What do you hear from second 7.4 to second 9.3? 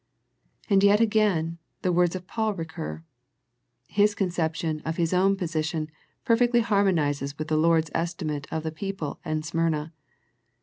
the Lord's estimate of the people